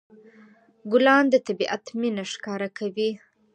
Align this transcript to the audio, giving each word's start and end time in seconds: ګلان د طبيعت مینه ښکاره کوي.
ګلان 0.91 1.25
د 1.29 1.35
طبيعت 1.47 1.83
مینه 1.99 2.23
ښکاره 2.31 2.69
کوي. 2.77 3.09